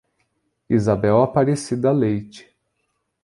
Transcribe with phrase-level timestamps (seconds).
[0.75, 2.41] Isabel Aparecida Leite